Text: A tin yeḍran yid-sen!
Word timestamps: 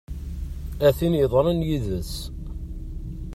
A 0.87 0.89
tin 0.97 1.13
yeḍran 1.19 1.65
yid-sen! 1.67 2.33